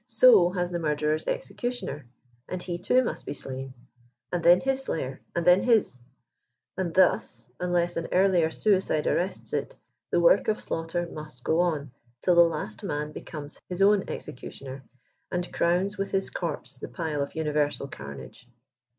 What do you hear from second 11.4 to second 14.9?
go on, till the last man becomes his owif executioner,